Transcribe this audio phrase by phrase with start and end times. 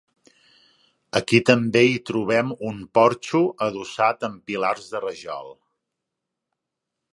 [1.19, 5.55] Aquí també hi trobem un porxo adossat amb pilars de rajol.